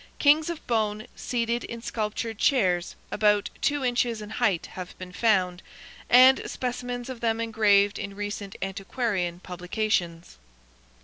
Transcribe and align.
Kings 0.17 0.49
of 0.49 0.65
bone, 0.65 1.05
seated 1.15 1.63
in 1.63 1.83
sculptured 1.83 2.39
chairs, 2.39 2.95
about 3.11 3.51
two 3.61 3.85
inches 3.85 4.19
in 4.19 4.31
height, 4.31 4.65
have 4.73 4.97
been 4.97 5.11
found, 5.11 5.61
and 6.09 6.41
specimens 6.49 7.07
of 7.07 7.19
them 7.21 7.39
engraved 7.39 7.99
in 7.99 8.15
recent 8.15 8.55
antiquarian 8.63 9.39
publications. 9.41 10.39